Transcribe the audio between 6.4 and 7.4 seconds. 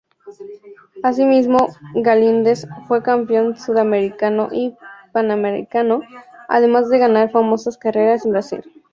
además de ganar